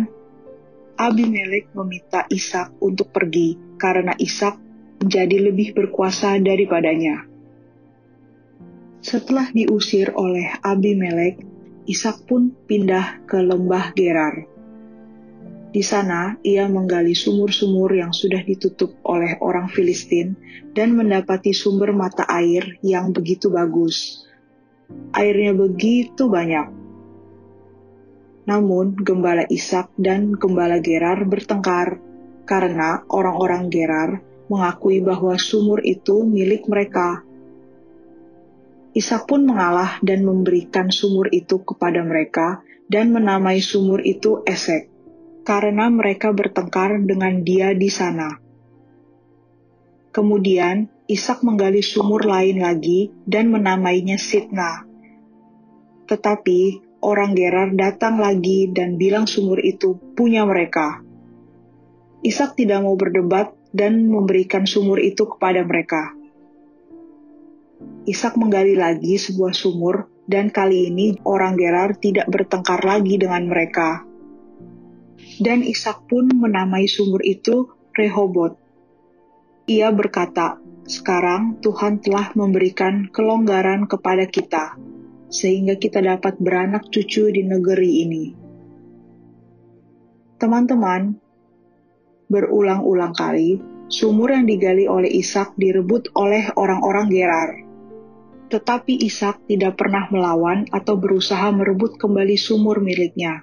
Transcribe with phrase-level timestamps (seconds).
[0.96, 4.56] Abimelek meminta Ishak untuk pergi karena Ishak
[5.02, 7.26] menjadi lebih berkuasa daripadanya.
[9.04, 11.42] Setelah diusir oleh Abimelek,
[11.86, 14.55] Ishak pun pindah ke lembah Gerar.
[15.76, 20.32] Di sana, ia menggali sumur-sumur yang sudah ditutup oleh orang Filistin
[20.72, 24.24] dan mendapati sumber mata air yang begitu bagus.
[25.12, 26.72] Airnya begitu banyak.
[28.48, 32.00] Namun, gembala Ishak dan gembala Gerar bertengkar
[32.48, 37.20] karena orang-orang Gerar mengakui bahwa sumur itu milik mereka.
[38.96, 44.95] Ishak pun mengalah dan memberikan sumur itu kepada mereka dan menamai sumur itu Esek
[45.46, 48.34] karena mereka bertengkar dengan dia di sana.
[50.10, 54.82] Kemudian Ishak menggali sumur lain lagi dan menamainya Sitna.
[56.10, 60.98] Tetapi orang Gerar datang lagi dan bilang sumur itu punya mereka.
[62.26, 66.10] Ishak tidak mau berdebat dan memberikan sumur itu kepada mereka.
[68.02, 74.15] Ishak menggali lagi sebuah sumur dan kali ini orang Gerar tidak bertengkar lagi dengan mereka
[75.40, 78.60] dan Ishak pun menamai sumur itu Rehobot.
[79.66, 84.78] Ia berkata, sekarang Tuhan telah memberikan kelonggaran kepada kita,
[85.26, 88.24] sehingga kita dapat beranak cucu di negeri ini.
[90.36, 91.16] Teman-teman,
[92.30, 97.50] berulang-ulang kali, sumur yang digali oleh Ishak direbut oleh orang-orang Gerar.
[98.46, 103.42] Tetapi Ishak tidak pernah melawan atau berusaha merebut kembali sumur miliknya.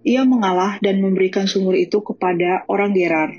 [0.00, 3.36] Ia mengalah dan memberikan sumur itu kepada orang Gerar.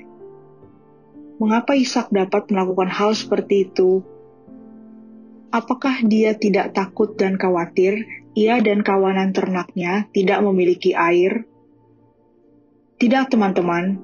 [1.42, 4.06] Mengapa Ishak dapat melakukan hal seperti itu?
[5.50, 8.06] Apakah dia tidak takut dan khawatir
[8.38, 11.44] ia dan kawanan ternaknya tidak memiliki air?
[13.02, 13.98] Tidak, teman-teman.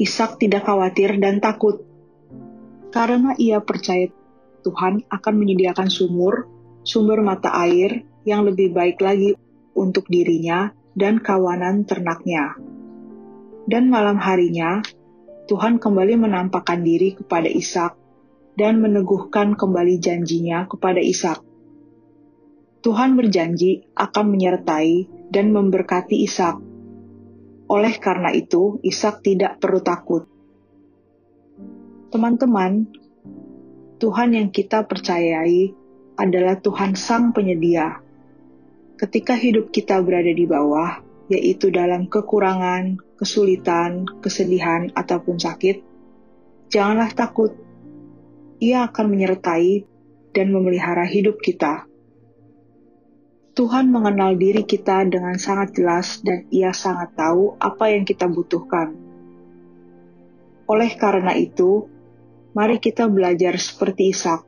[0.00, 1.84] Ishak tidak khawatir dan takut.
[2.88, 4.08] Karena ia percaya
[4.64, 6.48] Tuhan akan menyediakan sumur,
[6.88, 9.36] sumber mata air yang lebih baik lagi
[9.76, 12.58] untuk dirinya dan kawanan ternaknya.
[13.70, 14.82] Dan malam harinya,
[15.46, 17.94] Tuhan kembali menampakkan diri kepada Ishak
[18.58, 21.38] dan meneguhkan kembali janjinya kepada Ishak.
[22.82, 26.58] Tuhan berjanji akan menyertai dan memberkati Ishak.
[27.70, 30.26] Oleh karena itu, Ishak tidak perlu takut.
[32.08, 32.88] Teman-teman,
[34.02, 35.70] Tuhan yang kita percayai
[36.18, 38.07] adalah Tuhan Sang Penyedia
[38.98, 40.98] ketika hidup kita berada di bawah,
[41.30, 45.86] yaitu dalam kekurangan, kesulitan, kesedihan, ataupun sakit,
[46.66, 47.54] janganlah takut.
[48.58, 49.86] Ia akan menyertai
[50.34, 51.86] dan memelihara hidup kita.
[53.54, 58.98] Tuhan mengenal diri kita dengan sangat jelas dan ia sangat tahu apa yang kita butuhkan.
[60.66, 61.86] Oleh karena itu,
[62.50, 64.42] mari kita belajar seperti Ishak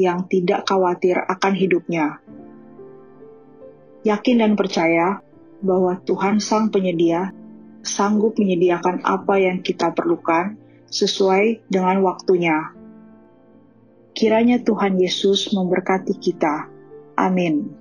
[0.00, 2.20] yang tidak khawatir akan hidupnya
[4.06, 5.20] yakin dan percaya
[5.60, 7.36] bahwa Tuhan Sang Penyedia
[7.80, 10.56] sanggup menyediakan apa yang kita perlukan
[10.88, 12.76] sesuai dengan waktunya.
[14.12, 16.68] Kiranya Tuhan Yesus memberkati kita.
[17.16, 17.72] Amin.